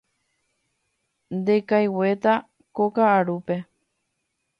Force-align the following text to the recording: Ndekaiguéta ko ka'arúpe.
Ndekaiguéta 1.37 2.33
ko 2.75 2.83
ka'arúpe. 2.95 3.55